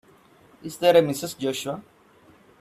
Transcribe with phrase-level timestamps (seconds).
[0.63, 1.37] Is there a Mrs.
[1.37, 1.83] Joshua?